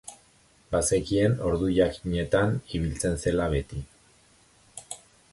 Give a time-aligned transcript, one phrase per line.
[0.75, 3.83] Bazekien ordu jakinetan ibiltzen zela beti.